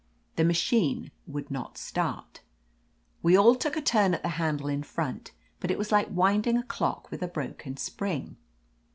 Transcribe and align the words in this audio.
The 0.35 0.43
machine 0.43 1.11
would 1.27 1.51
not 1.51 1.77
start. 1.77 2.41
We 3.21 3.37
all 3.37 3.53
took 3.53 3.77
a 3.77 3.83
turn 3.83 4.15
at 4.15 4.23
the 4.23 4.29
handle 4.29 4.67
in 4.67 4.81
front, 4.81 5.29
but 5.59 5.69
it 5.69 5.77
was 5.77 5.91
like 5.91 6.07
winding 6.09 6.57
a 6.57 6.63
clock 6.63 7.11
with 7.11 7.21
a 7.21 7.27
broken 7.27 7.77
spring. 7.77 8.37